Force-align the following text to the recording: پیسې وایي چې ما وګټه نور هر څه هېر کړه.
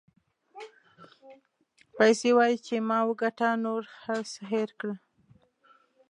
پیسې 1.97 2.29
وایي 2.37 2.57
چې 2.67 2.75
ما 2.87 2.99
وګټه 3.07 3.49
نور 3.65 3.81
هر 4.03 4.19
څه 4.31 4.41
هېر 4.51 4.69
کړه. 4.79 4.95